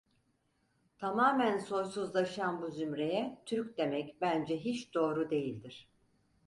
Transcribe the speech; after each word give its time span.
Tamamen 0.97 1.57
soysuzlaşan 1.59 2.61
bu 2.61 2.71
zümreye 2.71 3.41
Türk 3.45 3.77
demek 3.77 4.21
bence 4.21 4.57
hiç 4.57 4.93
doğru 4.93 5.29
değildir. 5.29 5.89